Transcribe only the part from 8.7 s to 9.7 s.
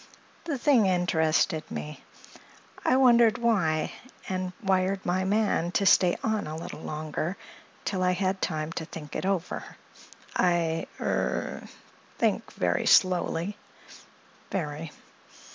to think it over.